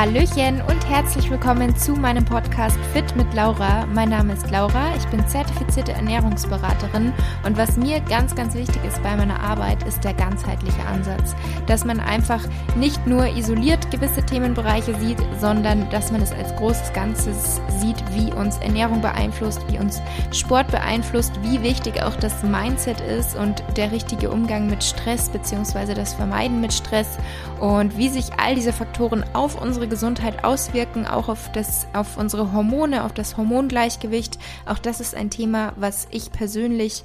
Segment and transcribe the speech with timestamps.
[0.00, 3.84] Hallöchen und herzlich willkommen zu meinem Podcast Fit mit Laura.
[3.84, 7.12] Mein Name ist Laura, ich bin zertifizierte Ernährungsberaterin
[7.44, 11.36] und was mir ganz, ganz wichtig ist bei meiner Arbeit, ist der ganzheitliche Ansatz.
[11.66, 12.42] Dass man einfach
[12.76, 18.32] nicht nur isoliert gewisse Themenbereiche sieht, sondern dass man es als großes Ganzes sieht, wie
[18.32, 20.00] uns Ernährung beeinflusst, wie uns
[20.32, 25.92] Sport beeinflusst, wie wichtig auch das Mindset ist und der richtige Umgang mit Stress bzw.
[25.92, 27.18] das Vermeiden mit Stress
[27.58, 32.52] und wie sich all diese Faktoren auf unsere Gesundheit auswirken, auch auf, das, auf unsere
[32.52, 34.38] Hormone, auf das Hormongleichgewicht.
[34.64, 37.04] Auch das ist ein Thema, was ich persönlich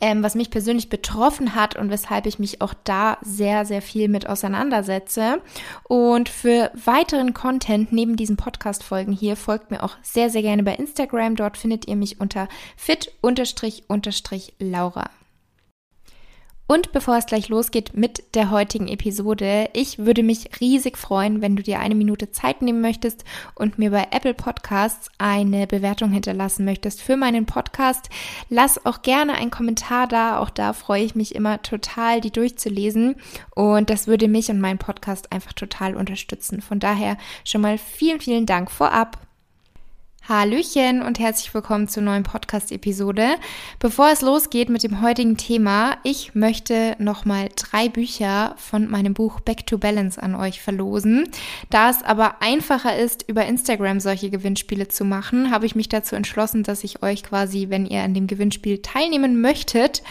[0.00, 4.08] ähm, was mich persönlich betroffen hat und weshalb ich mich auch da sehr, sehr viel
[4.08, 5.40] mit auseinandersetze.
[5.84, 10.74] Und für weiteren Content neben diesen Podcast-Folgen hier folgt mir auch sehr, sehr gerne bei
[10.74, 11.36] Instagram.
[11.36, 13.14] Dort findet ihr mich unter fit-laura.
[16.66, 21.56] Und bevor es gleich losgeht mit der heutigen Episode, ich würde mich riesig freuen, wenn
[21.56, 26.64] du dir eine Minute Zeit nehmen möchtest und mir bei Apple Podcasts eine Bewertung hinterlassen
[26.64, 28.08] möchtest für meinen Podcast.
[28.48, 33.16] Lass auch gerne einen Kommentar da, auch da freue ich mich immer total, die durchzulesen
[33.54, 36.62] und das würde mich und meinen Podcast einfach total unterstützen.
[36.62, 39.18] Von daher schon mal vielen, vielen Dank vorab.
[40.26, 43.34] Hallöchen und herzlich willkommen zur neuen Podcast-Episode.
[43.78, 49.40] Bevor es losgeht mit dem heutigen Thema, ich möchte nochmal drei Bücher von meinem Buch
[49.40, 51.28] Back to Balance an euch verlosen.
[51.68, 56.16] Da es aber einfacher ist, über Instagram solche Gewinnspiele zu machen, habe ich mich dazu
[56.16, 60.02] entschlossen, dass ich euch quasi, wenn ihr an dem Gewinnspiel teilnehmen möchtet,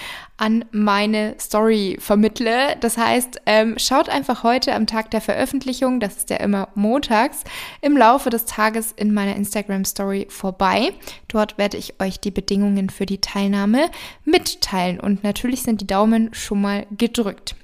[0.44, 2.76] an meine Story vermittle.
[2.82, 7.46] Das heißt, ähm, schaut einfach heute am Tag der Veröffentlichung, das ist ja immer montags,
[7.80, 10.92] im Laufe des Tages in meiner Instagram Story vorbei.
[11.30, 13.90] Dort werde ich euch die Bedingungen für die Teilnahme
[14.26, 17.56] mitteilen und natürlich sind die Daumen schon mal gedrückt.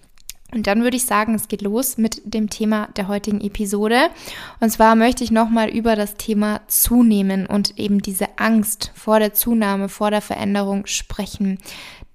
[0.52, 4.10] Und dann würde ich sagen, es geht los mit dem Thema der heutigen Episode.
[4.60, 9.34] Und zwar möchte ich nochmal über das Thema Zunehmen und eben diese Angst vor der
[9.34, 11.60] Zunahme, vor der Veränderung sprechen.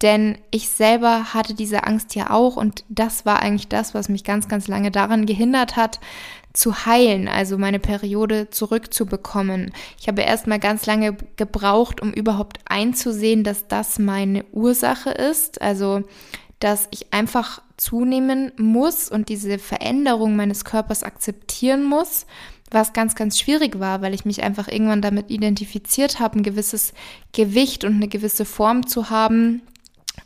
[0.03, 4.25] Denn ich selber hatte diese Angst ja auch und das war eigentlich das, was mich
[4.25, 6.01] ganz, ganz lange daran gehindert hat,
[6.53, 9.73] zu heilen, also meine Periode zurückzubekommen.
[10.01, 15.61] Ich habe erst mal ganz lange gebraucht, um überhaupt einzusehen, dass das meine Ursache ist,
[15.61, 16.03] also
[16.61, 22.27] dass ich einfach zunehmen muss und diese Veränderung meines Körpers akzeptieren muss,
[22.71, 26.95] was ganz, ganz schwierig war, weil ich mich einfach irgendwann damit identifiziert habe, ein gewisses
[27.33, 29.63] Gewicht und eine gewisse Form zu haben,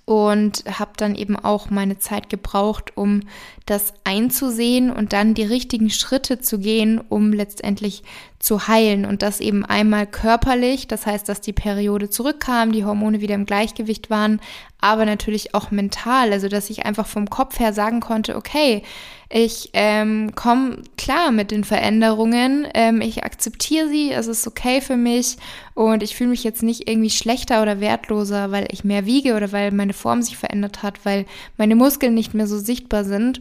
[0.08, 3.24] und habe dann eben auch meine Zeit gebraucht, um
[3.66, 8.04] das einzusehen und dann die richtigen Schritte zu gehen, um letztendlich
[8.38, 13.20] zu heilen und das eben einmal körperlich, das heißt, dass die Periode zurückkam, die Hormone
[13.20, 14.40] wieder im Gleichgewicht waren,
[14.80, 18.82] aber natürlich auch mental, also dass ich einfach vom Kopf her sagen konnte, okay,
[19.28, 24.96] ich ähm, komme klar mit den Veränderungen, ähm, ich akzeptiere sie, es ist okay für
[24.96, 25.36] mich
[25.74, 29.50] und ich fühle mich jetzt nicht irgendwie schlechter oder wertloser, weil ich mehr wiege oder
[29.50, 33.40] weil meine Form sich verändert hat, weil meine Muskeln nicht mehr so sichtbar sind.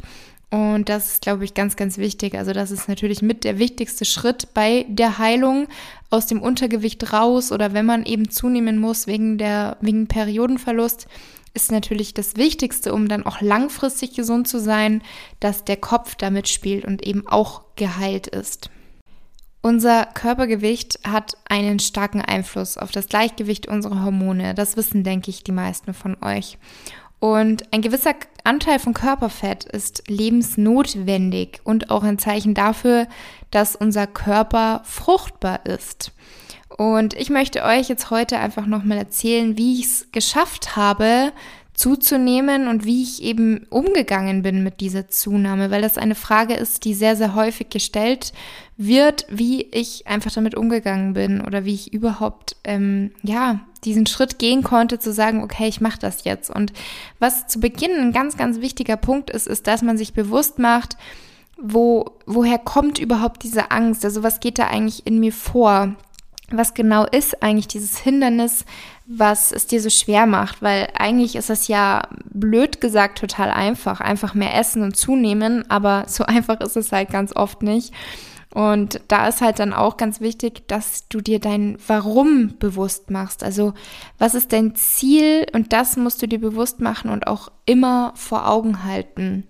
[0.50, 2.36] Und das ist, glaube ich, ganz, ganz wichtig.
[2.36, 5.68] Also das ist natürlich mit der wichtigste Schritt bei der Heilung
[6.10, 11.08] aus dem Untergewicht raus oder wenn man eben zunehmen muss wegen der, wegen Periodenverlust,
[11.54, 15.02] ist natürlich das Wichtigste, um dann auch langfristig gesund zu sein,
[15.40, 18.70] dass der Kopf damit spielt und eben auch geheilt ist.
[19.62, 24.54] Unser Körpergewicht hat einen starken Einfluss auf das Gleichgewicht unserer Hormone.
[24.54, 26.58] Das wissen, denke ich, die meisten von euch.
[27.20, 28.14] Und ein gewisser
[28.44, 33.08] Anteil von Körperfett ist lebensnotwendig und auch ein Zeichen dafür,
[33.52, 36.12] dass unser Körper fruchtbar ist.
[36.78, 41.32] Und ich möchte euch jetzt heute einfach nochmal erzählen, wie ich es geschafft habe,
[41.78, 46.86] zuzunehmen und wie ich eben umgegangen bin mit dieser Zunahme, weil das eine Frage ist,
[46.86, 48.34] die sehr, sehr häufig gestellt
[48.78, 54.40] wird, wie ich einfach damit umgegangen bin oder wie ich überhaupt, ähm, ja, diesen Schritt
[54.40, 56.50] gehen konnte, zu sagen, okay, ich mache das jetzt.
[56.50, 56.74] Und
[57.20, 60.98] was zu Beginn ein ganz, ganz wichtiger Punkt ist, ist, dass man sich bewusst macht,
[61.62, 64.04] wo, woher kommt überhaupt diese Angst?
[64.04, 65.96] Also was geht da eigentlich in mir vor?
[66.50, 68.66] Was genau ist eigentlich dieses Hindernis,
[69.06, 74.00] was es dir so schwer macht, weil eigentlich ist es ja blöd gesagt total einfach,
[74.00, 77.94] einfach mehr essen und zunehmen, aber so einfach ist es halt ganz oft nicht.
[78.54, 83.44] Und da ist halt dann auch ganz wichtig, dass du dir dein Warum bewusst machst.
[83.44, 83.74] Also
[84.18, 85.46] was ist dein Ziel?
[85.54, 89.46] Und das musst du dir bewusst machen und auch immer vor Augen halten.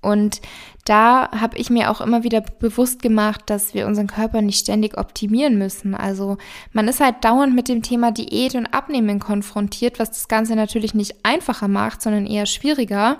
[0.00, 0.40] Und
[0.84, 4.98] da habe ich mir auch immer wieder bewusst gemacht, dass wir unseren Körper nicht ständig
[4.98, 5.94] optimieren müssen.
[5.94, 6.36] Also
[6.72, 10.92] man ist halt dauernd mit dem Thema Diät und Abnehmen konfrontiert, was das Ganze natürlich
[10.92, 13.16] nicht einfacher macht, sondern eher schwieriger.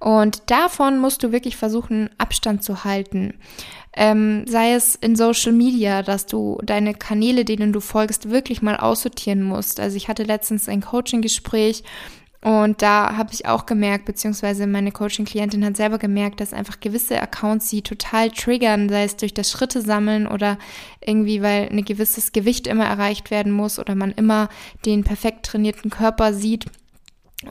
[0.00, 3.34] Und davon musst du wirklich versuchen, Abstand zu halten.
[3.96, 8.76] Ähm, sei es in Social Media, dass du deine Kanäle, denen du folgst, wirklich mal
[8.76, 9.78] aussortieren musst.
[9.78, 11.84] Also ich hatte letztens ein Coaching-Gespräch
[12.44, 17.18] und da habe ich auch gemerkt, beziehungsweise meine Coaching-Klientin hat selber gemerkt, dass einfach gewisse
[17.18, 20.58] Accounts sie total triggern, sei es durch das Schritte sammeln oder
[21.00, 24.50] irgendwie, weil ein gewisses Gewicht immer erreicht werden muss oder man immer
[24.84, 26.66] den perfekt trainierten Körper sieht.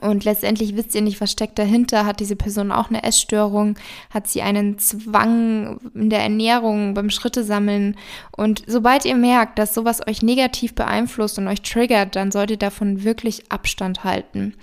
[0.00, 2.06] Und letztendlich wisst ihr nicht, was steckt dahinter.
[2.06, 3.76] Hat diese Person auch eine Essstörung?
[4.10, 7.96] Hat sie einen Zwang in der Ernährung beim Schritte sammeln?
[8.36, 12.68] Und sobald ihr merkt, dass sowas euch negativ beeinflusst und euch triggert, dann solltet ihr
[12.68, 14.54] davon wirklich Abstand halten.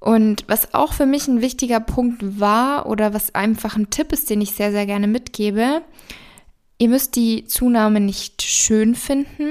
[0.00, 4.28] Und was auch für mich ein wichtiger Punkt war oder was einfach ein Tipp ist,
[4.28, 5.82] den ich sehr, sehr gerne mitgebe,
[6.78, 9.48] ihr müsst die Zunahme nicht schön finden,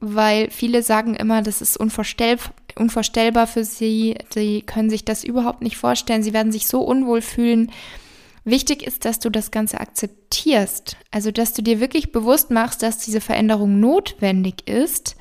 [0.00, 4.16] weil viele sagen immer, das ist unvorstellbar unvorstellbar für sie.
[4.30, 6.22] Sie können sich das überhaupt nicht vorstellen.
[6.22, 7.72] Sie werden sich so unwohl fühlen.
[8.44, 10.96] Wichtig ist, dass du das Ganze akzeptierst.
[11.10, 15.16] Also, dass du dir wirklich bewusst machst, dass diese Veränderung notwendig ist.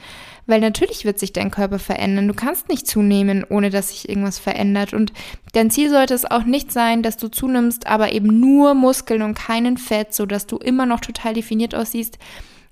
[0.48, 2.28] Weil natürlich wird sich dein Körper verändern.
[2.28, 4.94] Du kannst nicht zunehmen, ohne dass sich irgendwas verändert.
[4.94, 5.12] Und
[5.54, 9.34] dein Ziel sollte es auch nicht sein, dass du zunimmst, aber eben nur Muskeln und
[9.34, 12.19] keinen Fett, sodass du immer noch total definiert aussiehst.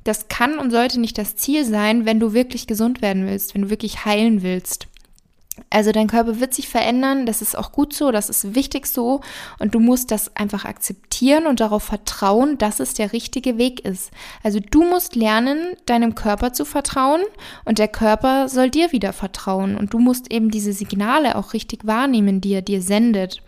[0.03, 3.63] Das kann und sollte nicht das Ziel sein, wenn du wirklich gesund werden willst, wenn
[3.63, 4.88] du wirklich heilen willst.
[5.69, 9.21] Also dein Körper wird sich verändern, das ist auch gut so, das ist wichtig so
[9.59, 14.09] und du musst das einfach akzeptieren und darauf vertrauen, dass es der richtige Weg ist.
[14.41, 17.21] Also du musst lernen, deinem Körper zu vertrauen
[17.65, 21.85] und der Körper soll dir wieder vertrauen und du musst eben diese Signale auch richtig
[21.85, 23.44] wahrnehmen, die er dir sendet.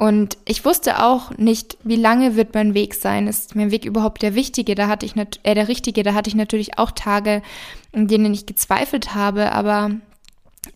[0.00, 3.26] Und ich wusste auch nicht, wie lange wird mein Weg sein.
[3.26, 4.74] Ist mein Weg überhaupt der wichtige?
[4.74, 6.02] Da hatte ich äh, der richtige.
[6.02, 7.42] Da hatte ich natürlich auch Tage,
[7.92, 9.52] in denen ich gezweifelt habe.
[9.52, 9.90] Aber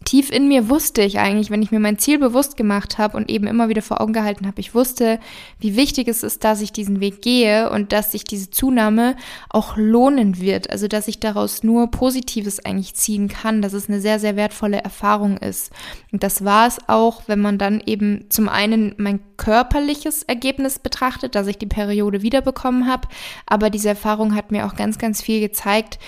[0.05, 3.31] tief in mir wusste ich eigentlich, wenn ich mir mein Ziel bewusst gemacht habe und
[3.31, 5.19] eben immer wieder vor Augen gehalten habe, ich wusste,
[5.59, 9.17] wie wichtig es ist, dass ich diesen Weg gehe und dass sich diese Zunahme
[9.49, 10.71] auch lohnen wird.
[10.71, 14.79] Also, dass ich daraus nur Positives eigentlich ziehen kann, dass es eine sehr, sehr wertvolle
[14.79, 15.73] Erfahrung ist.
[16.13, 21.35] Und das war es auch, wenn man dann eben zum einen mein körperliches Ergebnis betrachtet,
[21.35, 23.09] dass ich die Periode wiederbekommen habe,
[23.47, 25.99] aber diese Erfahrung hat mir auch ganz, ganz viel gezeigt,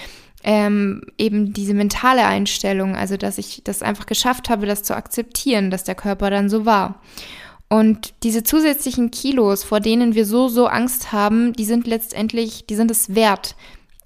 [0.45, 5.71] ähm, eben diese mentale Einstellung, also dass ich das einfach geschafft habe, das zu akzeptieren,
[5.71, 7.01] dass der Körper dann so war.
[7.69, 12.77] Und diese zusätzlichen Kilos, vor denen wir so, so Angst haben, die sind letztendlich, die
[12.77, 13.57] sind es wert.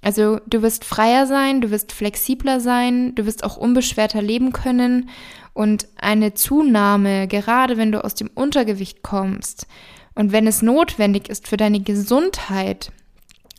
[0.02, 5.10] Also du wirst freier sein, du wirst flexibler sein, du wirst auch unbeschwerter leben können
[5.52, 9.66] und eine Zunahme, gerade wenn du aus dem Untergewicht kommst
[10.14, 12.92] und wenn es notwendig ist für deine Gesundheit,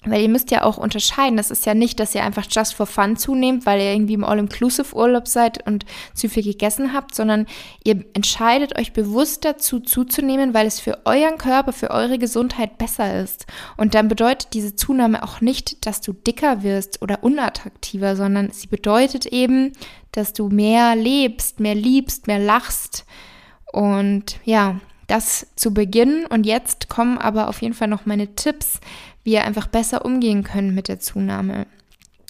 [0.03, 1.37] weil ihr müsst ja auch unterscheiden.
[1.37, 4.23] Das ist ja nicht, dass ihr einfach just for fun zunehmt, weil ihr irgendwie im
[4.23, 7.45] All-Inclusive-Urlaub seid und zu viel gegessen habt, sondern
[7.83, 13.21] ihr entscheidet euch bewusst dazu zuzunehmen, weil es für euren Körper, für eure Gesundheit besser
[13.21, 13.45] ist.
[13.77, 18.67] Und dann bedeutet diese Zunahme auch nicht, dass du dicker wirst oder unattraktiver, sondern sie
[18.67, 19.73] bedeutet eben,
[20.13, 23.05] dass du mehr lebst, mehr liebst, mehr lachst.
[23.71, 24.79] Und ja,
[25.11, 26.25] das zu Beginn.
[26.25, 28.79] Und jetzt kommen aber auf jeden Fall noch meine Tipps,
[29.23, 31.67] wie ihr einfach besser umgehen könnt mit der Zunahme.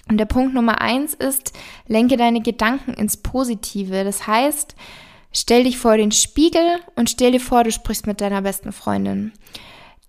[0.10, 1.54] Und der Punkt Nummer eins ist,
[1.88, 4.04] lenke deine Gedanken ins Positive.
[4.04, 4.76] Das heißt,
[5.32, 9.32] stell dich vor den Spiegel und stell dir vor, du sprichst mit deiner besten Freundin.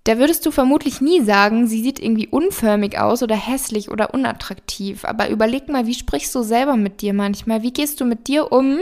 [0.05, 5.05] Da würdest du vermutlich nie sagen, sie sieht irgendwie unförmig aus oder hässlich oder unattraktiv.
[5.05, 7.63] Aber überleg mal, wie sprichst du selber mit dir manchmal?
[7.63, 8.79] Wie gehst du mit dir um,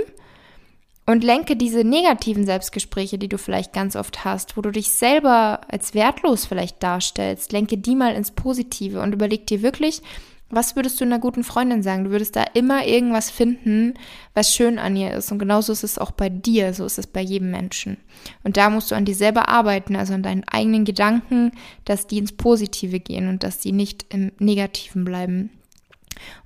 [1.10, 5.60] und lenke diese negativen Selbstgespräche, die du vielleicht ganz oft hast, wo du dich selber
[5.68, 10.02] als wertlos vielleicht darstellst, lenke die mal ins Positive und überleg dir wirklich,
[10.50, 12.04] was würdest du einer guten Freundin sagen?
[12.04, 13.94] Du würdest da immer irgendwas finden,
[14.34, 15.30] was schön an ihr ist.
[15.30, 17.98] Und genauso ist es auch bei dir, so ist es bei jedem Menschen.
[18.42, 21.52] Und da musst du an dir selber arbeiten, also an deinen eigenen Gedanken,
[21.84, 25.50] dass die ins Positive gehen und dass die nicht im Negativen bleiben.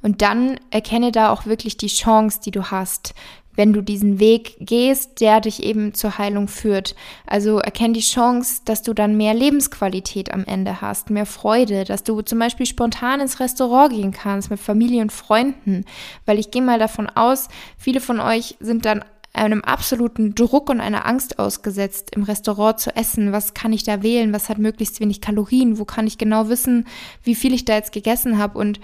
[0.02, 3.14] Und dann erkenne da auch wirklich die Chance, die du hast,
[3.56, 6.94] wenn du diesen Weg gehst, der dich eben zur Heilung führt.
[7.26, 12.02] Also erkenn die Chance, dass du dann mehr Lebensqualität am Ende hast, mehr Freude, dass
[12.02, 15.84] du zum Beispiel spontan ins Restaurant gehen kannst mit Familie und Freunden.
[16.26, 20.80] Weil ich gehe mal davon aus, viele von euch sind dann einem absoluten Druck und
[20.80, 23.32] einer Angst ausgesetzt, im Restaurant zu essen.
[23.32, 24.32] Was kann ich da wählen?
[24.32, 25.78] Was hat möglichst wenig Kalorien?
[25.78, 26.86] Wo kann ich genau wissen,
[27.24, 28.58] wie viel ich da jetzt gegessen habe?
[28.58, 28.78] Und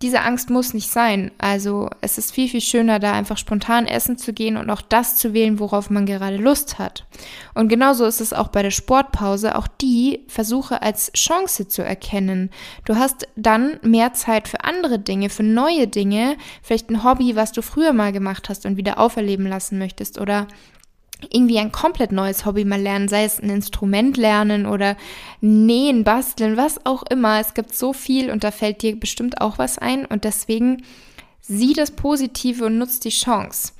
[0.00, 1.32] diese Angst muss nicht sein.
[1.38, 5.16] Also es ist viel, viel schöner, da einfach spontan essen zu gehen und auch das
[5.16, 7.04] zu wählen, worauf man gerade Lust hat.
[7.54, 9.56] Und genauso ist es auch bei der Sportpause.
[9.56, 12.50] Auch die versuche als Chance zu erkennen.
[12.84, 17.50] Du hast dann mehr Zeit für andere Dinge, für neue Dinge, vielleicht ein Hobby, was
[17.50, 20.46] du früher mal gemacht hast und wieder auferleben lassen möchtest oder
[21.30, 24.96] irgendwie ein komplett neues Hobby mal lernen, sei es ein Instrument lernen oder
[25.40, 27.40] nähen, basteln, was auch immer.
[27.40, 30.82] Es gibt so viel und da fällt dir bestimmt auch was ein und deswegen
[31.40, 33.72] sieh das Positive und nutz die Chance.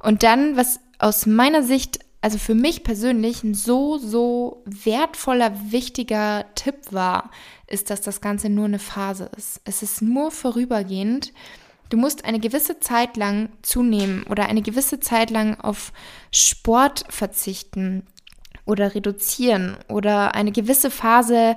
[0.00, 6.46] Und dann, was aus meiner Sicht, also für mich persönlich ein so, so wertvoller, wichtiger
[6.54, 7.30] Tipp war,
[7.66, 9.60] ist, dass das Ganze nur eine Phase ist.
[9.64, 11.32] Es ist nur vorübergehend
[11.88, 15.92] Du musst eine gewisse Zeit lang zunehmen oder eine gewisse Zeit lang auf
[16.30, 18.06] Sport verzichten
[18.64, 21.56] oder reduzieren oder eine gewisse Phase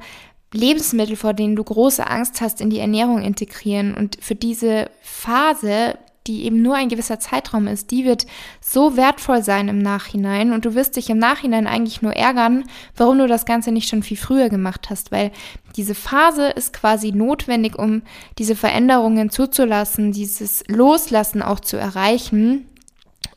[0.54, 3.94] Lebensmittel, vor denen du große Angst hast, in die Ernährung integrieren.
[3.94, 5.98] Und für diese Phase
[6.28, 8.26] die eben nur ein gewisser Zeitraum ist, die wird
[8.60, 12.64] so wertvoll sein im Nachhinein und du wirst dich im Nachhinein eigentlich nur ärgern,
[12.96, 15.32] warum du das Ganze nicht schon viel früher gemacht hast, weil
[15.76, 18.04] diese Phase ist quasi notwendig, um
[18.38, 22.68] diese Veränderungen zuzulassen, dieses Loslassen auch zu erreichen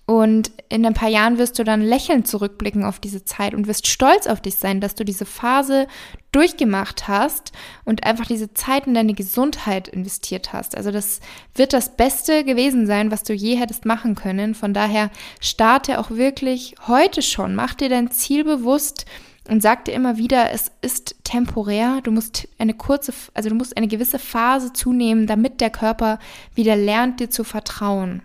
[0.07, 3.87] und in ein paar Jahren wirst du dann lächelnd zurückblicken auf diese Zeit und wirst
[3.87, 5.87] stolz auf dich sein, dass du diese Phase
[6.31, 7.53] durchgemacht hast
[7.87, 10.77] und einfach diese Zeit in deine Gesundheit investiert hast.
[10.77, 11.21] Also das
[11.55, 14.55] wird das Beste gewesen sein, was du je hättest machen können.
[14.55, 17.55] Von daher starte auch wirklich heute schon.
[17.55, 19.07] Mach dir dein Ziel bewusst
[19.49, 22.01] und sag dir immer wieder, es ist temporär.
[22.03, 26.19] Du musst eine kurze, also du musst eine gewisse Phase zunehmen, damit der Körper
[26.55, 28.23] wieder lernt, dir zu vertrauen.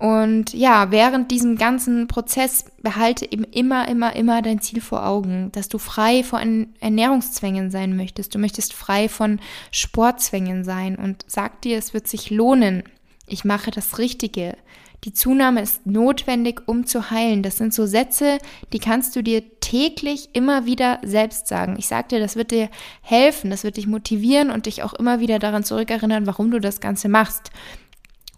[0.00, 5.52] Und ja, während diesem ganzen Prozess behalte eben immer, immer, immer dein Ziel vor Augen,
[5.52, 8.34] dass du frei von Ernährungszwängen sein möchtest.
[8.34, 9.40] Du möchtest frei von
[9.70, 12.82] Sportzwängen sein und sag dir, es wird sich lohnen.
[13.26, 14.56] Ich mache das Richtige.
[15.04, 17.42] Die Zunahme ist notwendig, um zu heilen.
[17.42, 18.38] Das sind so Sätze,
[18.72, 21.76] die kannst du dir täglich immer wieder selbst sagen.
[21.78, 22.70] Ich sag dir, das wird dir
[23.02, 26.80] helfen, das wird dich motivieren und dich auch immer wieder daran zurückerinnern, warum du das
[26.80, 27.50] Ganze machst.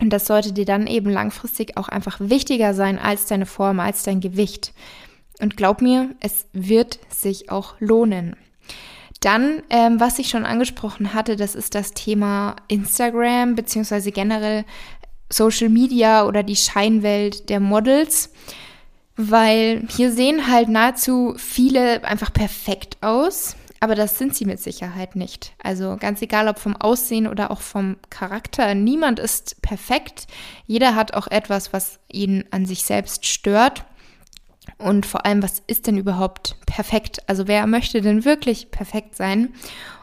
[0.03, 4.03] Und das sollte dir dann eben langfristig auch einfach wichtiger sein als deine Form, als
[4.03, 4.73] dein Gewicht.
[5.41, 8.35] Und glaub mir, es wird sich auch lohnen.
[9.21, 14.65] Dann, ähm, was ich schon angesprochen hatte, das ist das Thema Instagram beziehungsweise generell
[15.31, 18.33] Social Media oder die Scheinwelt der Models,
[19.15, 23.55] weil hier sehen halt nahezu viele einfach perfekt aus.
[23.83, 25.55] Aber das sind sie mit Sicherheit nicht.
[25.61, 28.77] Also ganz egal, ob vom Aussehen oder auch vom Charakter.
[28.77, 30.29] Niemand ist perfekt.
[30.69, 33.85] Jeder hat auch etwas, was ihn an sich selbst stört.
[34.79, 37.29] Und vor allem, was ist denn überhaupt perfekt?
[37.29, 39.53] Also wer möchte denn wirklich perfekt sein?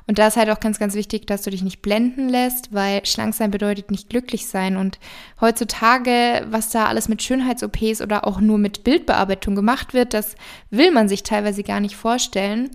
[0.08, 3.06] Und da ist halt auch ganz, ganz wichtig, dass du dich nicht blenden lässt, weil
[3.06, 4.76] schlank sein bedeutet nicht glücklich sein.
[4.76, 5.00] Und
[5.40, 10.36] heutzutage, was da alles mit Schönheits-OPs oder auch nur mit Bildbearbeitung gemacht wird, das
[10.70, 12.72] will man sich teilweise gar nicht vorstellen.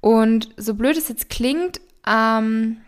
[0.00, 2.78] Und so blöd es jetzt klingt, ähm,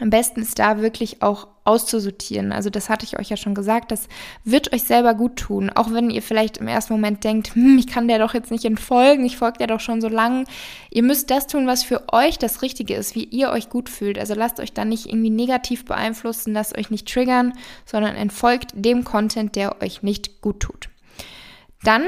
[0.00, 2.52] am besten ist da wirklich auch auszusortieren.
[2.52, 4.08] Also das hatte ich euch ja schon gesagt, das
[4.44, 5.70] wird euch selber gut tun.
[5.70, 8.64] Auch wenn ihr vielleicht im ersten Moment denkt, hm, ich kann der doch jetzt nicht
[8.64, 10.46] entfolgen, ich folge der doch schon so lang.
[10.90, 14.18] Ihr müsst das tun, was für euch das Richtige ist, wie ihr euch gut fühlt.
[14.18, 17.52] Also lasst euch da nicht irgendwie negativ beeinflussen, lasst euch nicht triggern,
[17.84, 20.88] sondern entfolgt dem Content, der euch nicht gut tut.
[21.82, 22.04] Dann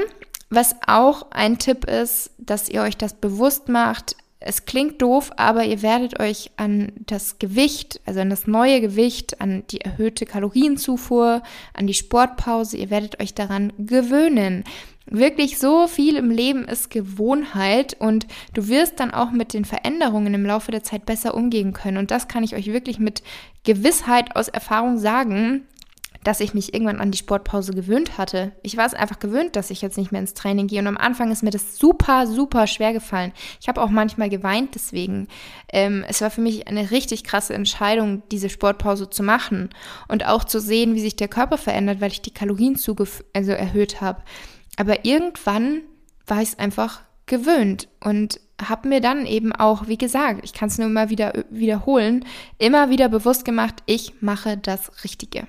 [0.51, 4.17] was auch ein Tipp ist, dass ihr euch das bewusst macht.
[4.41, 9.39] Es klingt doof, aber ihr werdet euch an das Gewicht, also an das neue Gewicht,
[9.39, 11.41] an die erhöhte Kalorienzufuhr,
[11.73, 14.65] an die Sportpause, ihr werdet euch daran gewöhnen.
[15.05, 20.33] Wirklich so viel im Leben ist Gewohnheit und du wirst dann auch mit den Veränderungen
[20.33, 21.97] im Laufe der Zeit besser umgehen können.
[21.97, 23.23] Und das kann ich euch wirklich mit
[23.63, 25.65] Gewissheit aus Erfahrung sagen
[26.23, 28.51] dass ich mich irgendwann an die Sportpause gewöhnt hatte.
[28.61, 30.79] Ich war es einfach gewöhnt, dass ich jetzt nicht mehr ins Training gehe.
[30.79, 33.33] Und am Anfang ist mir das super, super schwer gefallen.
[33.59, 35.27] Ich habe auch manchmal geweint deswegen.
[35.71, 39.69] Ähm, es war für mich eine richtig krasse Entscheidung, diese Sportpause zu machen
[40.07, 42.77] und auch zu sehen, wie sich der Körper verändert, weil ich die Kalorien
[43.33, 44.21] also erhöht habe.
[44.77, 45.81] Aber irgendwann
[46.27, 50.69] war ich es einfach gewöhnt und habe mir dann eben auch, wie gesagt, ich kann
[50.69, 52.25] es nur immer wieder wiederholen,
[52.57, 55.47] immer wieder bewusst gemacht, ich mache das Richtige.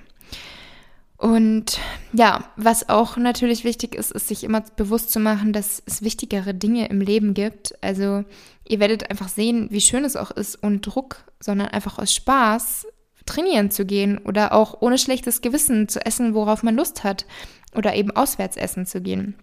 [1.23, 1.79] Und
[2.11, 6.53] ja, was auch natürlich wichtig ist, ist sich immer bewusst zu machen, dass es wichtigere
[6.53, 7.81] Dinge im Leben gibt.
[7.81, 8.25] Also
[8.67, 12.87] ihr werdet einfach sehen, wie schön es auch ist, ohne Druck, sondern einfach aus Spaß
[13.25, 17.25] trainieren zu gehen oder auch ohne schlechtes Gewissen zu essen, worauf man Lust hat
[17.73, 19.35] oder eben auswärts essen zu gehen.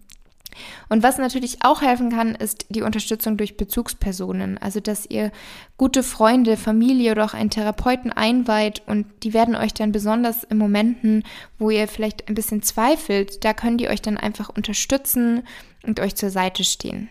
[0.89, 4.57] Und was natürlich auch helfen kann, ist die Unterstützung durch Bezugspersonen.
[4.57, 5.31] Also, dass ihr
[5.77, 10.57] gute Freunde, Familie oder auch einen Therapeuten einweiht und die werden euch dann besonders in
[10.57, 11.23] Momenten,
[11.57, 15.43] wo ihr vielleicht ein bisschen zweifelt, da können die euch dann einfach unterstützen
[15.83, 17.09] und euch zur Seite stehen.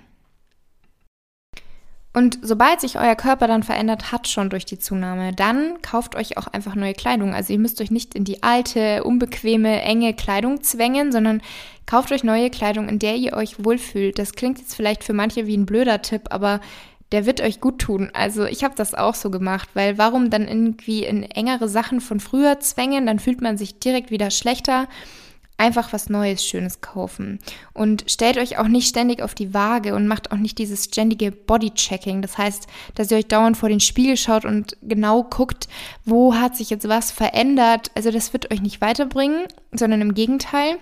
[2.13, 6.37] Und sobald sich euer Körper dann verändert hat, schon durch die Zunahme, dann kauft euch
[6.39, 7.35] auch einfach neue Kleidung.
[7.35, 11.41] Also ihr müsst euch nicht in die alte, unbequeme, enge Kleidung zwängen, sondern
[11.87, 14.19] kauft euch neue Kleidung, in der ihr euch wohlfühlt.
[14.19, 16.61] Das klingt jetzt vielleicht für manche wie ein blöder Tipp, aber
[17.13, 18.11] der wird euch gut tun.
[18.13, 22.19] Also ich habe das auch so gemacht, weil warum dann irgendwie in engere Sachen von
[22.19, 24.89] früher zwängen, dann fühlt man sich direkt wieder schlechter
[25.61, 27.39] einfach was Neues, Schönes kaufen.
[27.75, 31.31] Und stellt euch auch nicht ständig auf die Waage und macht auch nicht dieses ständige
[31.31, 32.23] Bodychecking.
[32.23, 35.69] Das heißt, dass ihr euch dauernd vor den Spiegel schaut und genau guckt,
[36.05, 37.91] wo hat sich jetzt was verändert.
[37.95, 40.79] Also das wird euch nicht weiterbringen, sondern im Gegenteil.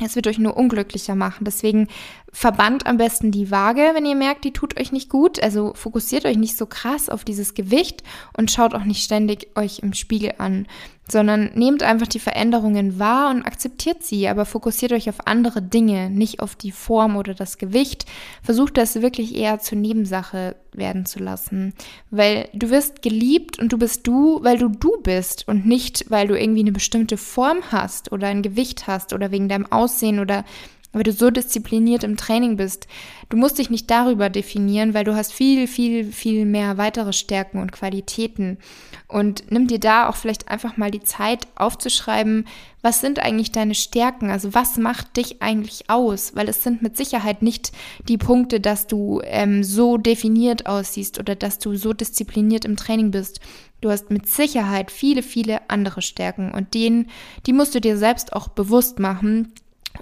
[0.00, 1.44] Es wird euch nur unglücklicher machen.
[1.44, 1.88] Deswegen
[2.32, 5.42] verbannt am besten die Waage, wenn ihr merkt, die tut euch nicht gut.
[5.42, 8.02] Also fokussiert euch nicht so krass auf dieses Gewicht
[8.36, 10.66] und schaut auch nicht ständig euch im Spiegel an,
[11.10, 16.10] sondern nehmt einfach die Veränderungen wahr und akzeptiert sie, aber fokussiert euch auf andere Dinge,
[16.10, 18.04] nicht auf die Form oder das Gewicht.
[18.42, 21.74] Versucht das wirklich eher zur Nebensache werden zu lassen,
[22.10, 26.28] weil du wirst geliebt und du bist du, weil du du bist und nicht, weil
[26.28, 30.44] du irgendwie eine bestimmte Form hast oder ein Gewicht hast oder wegen deinem Aussehen oder
[30.92, 32.88] weil du so diszipliniert im Training bist.
[33.28, 37.58] Du musst dich nicht darüber definieren, weil du hast viel, viel, viel mehr weitere Stärken
[37.58, 38.58] und Qualitäten.
[39.06, 42.46] Und nimm dir da auch vielleicht einfach mal die Zeit aufzuschreiben,
[42.80, 44.30] was sind eigentlich deine Stärken?
[44.30, 46.34] Also was macht dich eigentlich aus?
[46.34, 47.72] Weil es sind mit Sicherheit nicht
[48.08, 53.10] die Punkte, dass du ähm, so definiert aussiehst oder dass du so diszipliniert im Training
[53.10, 53.40] bist.
[53.80, 57.08] Du hast mit Sicherheit viele, viele andere Stärken und denen,
[57.46, 59.52] die musst du dir selbst auch bewusst machen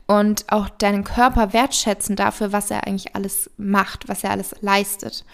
[0.06, 5.24] und auch deinen Körper wertschätzen dafür, was er eigentlich alles macht, was er alles leistet.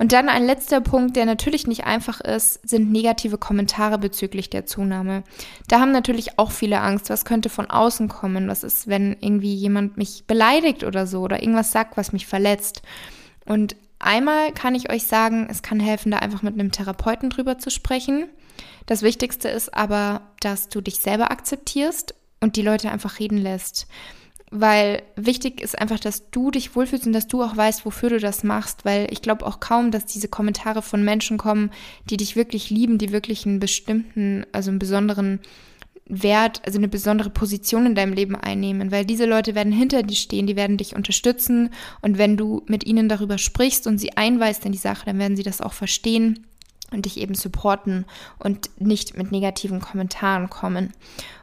[0.00, 4.64] Und dann ein letzter Punkt, der natürlich nicht einfach ist, sind negative Kommentare bezüglich der
[4.64, 5.24] Zunahme.
[5.68, 9.54] Da haben natürlich auch viele Angst, was könnte von außen kommen, was ist, wenn irgendwie
[9.54, 12.80] jemand mich beleidigt oder so oder irgendwas sagt, was mich verletzt.
[13.44, 17.58] Und einmal kann ich euch sagen, es kann helfen, da einfach mit einem Therapeuten drüber
[17.58, 18.24] zu sprechen.
[18.86, 23.86] Das Wichtigste ist aber, dass du dich selber akzeptierst und die Leute einfach reden lässt.
[24.52, 28.18] Weil wichtig ist einfach, dass du dich wohlfühlst und dass du auch weißt, wofür du
[28.18, 28.84] das machst.
[28.84, 31.70] Weil ich glaube auch kaum, dass diese Kommentare von Menschen kommen,
[32.08, 35.38] die dich wirklich lieben, die wirklich einen bestimmten, also einen besonderen
[36.10, 40.16] Wert, also eine besondere Position in deinem Leben einnehmen, weil diese Leute werden hinter dir
[40.16, 41.70] stehen, die werden dich unterstützen
[42.02, 45.36] und wenn du mit ihnen darüber sprichst und sie einweist in die Sache, dann werden
[45.36, 46.46] sie das auch verstehen
[46.90, 48.04] und dich eben supporten
[48.38, 50.92] und nicht mit negativen Kommentaren kommen.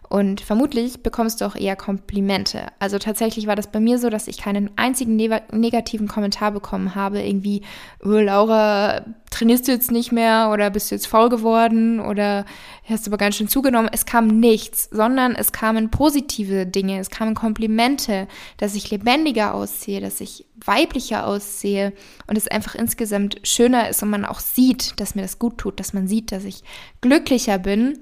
[0.09, 2.67] Und vermutlich bekommst du auch eher Komplimente.
[2.79, 6.95] Also tatsächlich war das bei mir so, dass ich keinen einzigen ne negativen Kommentar bekommen
[6.95, 7.21] habe.
[7.21, 7.61] Irgendwie,
[8.03, 12.45] oh, Laura, trainierst du jetzt nicht mehr oder bist du jetzt faul geworden oder
[12.85, 13.89] hast du aber ganz schön zugenommen.
[13.91, 16.99] Es kam nichts, sondern es kamen positive Dinge.
[16.99, 21.91] Es kamen Komplimente, dass ich lebendiger aussehe, dass ich weiblicher aussehe
[22.27, 25.79] und es einfach insgesamt schöner ist und man auch sieht, dass mir das gut tut,
[25.79, 26.63] dass man sieht, dass ich
[27.01, 27.99] glücklicher bin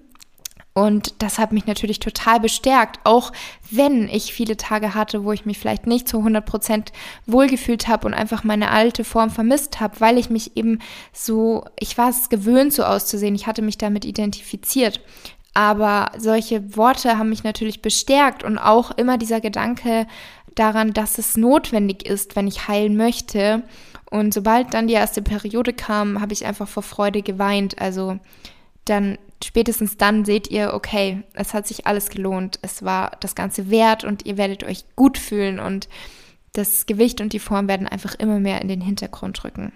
[0.78, 3.32] und das hat mich natürlich total bestärkt, auch
[3.72, 6.92] wenn ich viele Tage hatte, wo ich mich vielleicht nicht zu 100 Prozent
[7.26, 10.80] wohlgefühlt habe und einfach meine alte Form vermisst habe, weil ich mich eben
[11.14, 13.36] so, ich war es gewöhnt, so auszusehen.
[13.36, 15.00] Ich hatte mich damit identifiziert.
[15.54, 20.08] Aber solche Worte haben mich natürlich bestärkt und auch immer dieser Gedanke
[20.56, 23.64] daran, dass es notwendig ist, wenn ich heilen möchte.
[24.12, 27.80] Und sobald dann die erste Periode kam, habe ich einfach vor Freude geweint.
[27.80, 28.20] Also
[28.84, 32.60] dann spätestens dann seht ihr, okay, es hat sich alles gelohnt.
[32.62, 35.90] Es war das Ganze wert und ihr werdet euch gut fühlen und
[36.54, 39.74] das Gewicht und die Form werden einfach immer mehr in den Hintergrund rücken.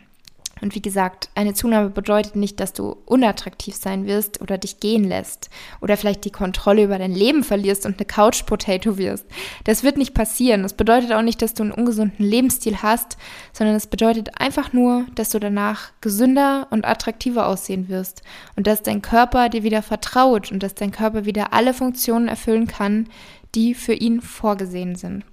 [0.62, 5.04] Und wie gesagt, eine Zunahme bedeutet nicht, dass du unattraktiv sein wirst oder dich gehen
[5.04, 5.50] lässt
[5.82, 9.26] oder vielleicht die Kontrolle über dein Leben verlierst und eine Couch Potato wirst.
[9.64, 10.64] Das wird nicht passieren.
[10.64, 13.18] Das bedeutet auch nicht, dass du einen ungesunden Lebensstil hast,
[13.54, 18.22] sondern es bedeutet einfach nur, dass du danach gesünder und attraktiver aussehen wirst
[18.56, 22.68] und dass dein Körper dir wieder vertraut und dass dein Körper wieder alle Funktionen erfüllen
[22.68, 23.08] kann,
[23.56, 25.24] die für ihn vorgesehen sind.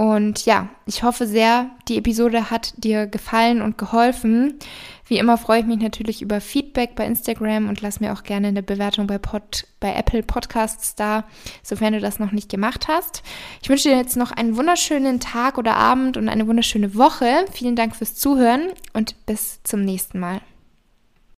[0.00, 4.58] Und ja, ich hoffe sehr, die Episode hat dir gefallen und geholfen.
[5.06, 8.48] Wie immer freue ich mich natürlich über Feedback bei Instagram und lass mir auch gerne
[8.48, 11.24] eine Bewertung bei, Pod, bei Apple Podcasts da,
[11.62, 13.22] sofern du das noch nicht gemacht hast.
[13.60, 17.44] Ich wünsche dir jetzt noch einen wunderschönen Tag oder Abend und eine wunderschöne Woche.
[17.52, 20.40] Vielen Dank fürs Zuhören und bis zum nächsten Mal.